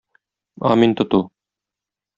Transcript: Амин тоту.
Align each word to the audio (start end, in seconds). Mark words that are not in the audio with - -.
Амин 0.71 0.97
тоту. 0.97 1.21